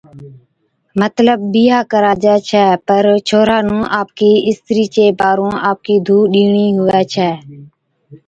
مطلب 1.01 1.39
بِيھا 1.53 1.79
ڪراجي 1.91 2.35
ڇَي 2.49 2.65
پر 2.87 3.03
ڇوھَرا 3.27 3.57
نُون 3.67 3.83
آپَڪِي 3.99 4.31
استرِي 4.49 4.85
چي 4.93 5.05
پارُون 5.19 5.53
آپَڪِي 5.69 5.95
ڌُو 6.05 6.17
ڏيڻِي 6.33 6.65
ھُوي 6.77 6.99
ڇَي 7.13 7.29